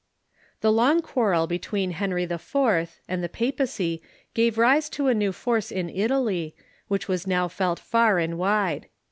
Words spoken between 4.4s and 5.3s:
rise to a